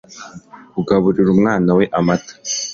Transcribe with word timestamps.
kugaburira 0.73 1.29
umwana 1.35 1.69
we 1.77 1.85
amata 1.99 2.33